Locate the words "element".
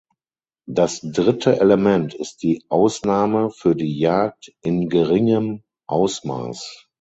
1.59-2.15